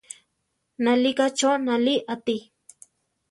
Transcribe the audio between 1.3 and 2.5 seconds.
cho náli ati.